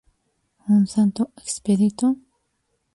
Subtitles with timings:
[0.75, 2.07] Un Santo Expedito?